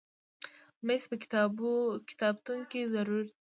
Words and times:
مېز 0.85 1.03
په 1.09 1.15
کتابتون 2.09 2.59
کې 2.71 2.81
ضرور 2.93 3.23
وي. 3.25 3.29